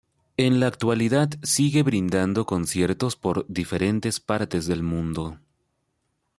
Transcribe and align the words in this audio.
En 0.35 0.59
la 0.59 0.65
actualidad 0.65 1.29
sigue 1.43 1.83
brindando 1.83 2.47
conciertos 2.47 3.15
por 3.15 3.45
diferentes 3.47 4.19
partes 4.19 4.65
del 4.65 4.81
mundo. 4.81 5.37